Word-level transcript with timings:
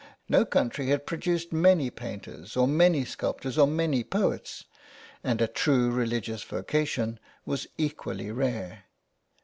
No 0.27 0.45
country 0.45 0.87
had 0.87 1.05
produced 1.05 1.53
many 1.53 1.91
painters 1.91 2.57
or 2.57 2.67
many 2.67 3.05
sculptors 3.05 3.55
or 3.55 3.67
many 3.67 4.03
poets, 4.03 4.65
and 5.23 5.39
a 5.41 5.47
true 5.47 5.91
religious 5.91 6.41
vocation 6.43 7.19
was 7.45 7.67
equally 7.77 8.31
rare. 8.31 8.85